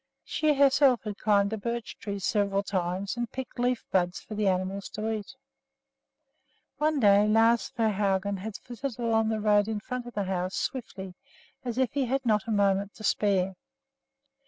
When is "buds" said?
3.91-4.19